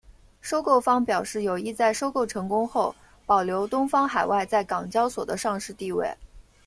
[0.41, 6.15] 收购方表示有意在收购成功后保留东方海外在港交所的上市地位。